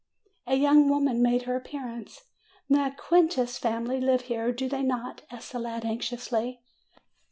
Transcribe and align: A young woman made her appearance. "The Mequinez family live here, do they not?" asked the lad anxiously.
A 0.47 0.55
young 0.55 0.89
woman 0.89 1.21
made 1.21 1.43
her 1.43 1.55
appearance. 1.55 2.23
"The 2.67 2.75
Mequinez 2.77 3.59
family 3.59 4.01
live 4.01 4.21
here, 4.21 4.51
do 4.51 4.67
they 4.67 4.81
not?" 4.81 5.21
asked 5.29 5.51
the 5.51 5.59
lad 5.59 5.85
anxiously. 5.85 6.63